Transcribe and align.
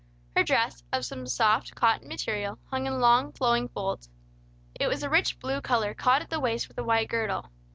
Her 0.35 0.41
dress, 0.43 0.81
of 0.91 1.05
some 1.05 1.27
soft, 1.27 1.75
cotton 1.75 2.07
material, 2.07 2.57
hung 2.71 2.87
in 2.87 2.99
long 2.99 3.31
flowing 3.33 3.67
folds. 3.69 4.09
It 4.79 4.87
was 4.87 5.03
a 5.03 5.11
rich 5.11 5.37
blue 5.39 5.61
color, 5.61 5.93
caught 5.93 6.23
at 6.23 6.31
the 6.31 6.39
waist 6.39 6.67
with 6.67 6.79
a 6.79 6.83
white 6.83 7.07
girdle. 7.07 7.51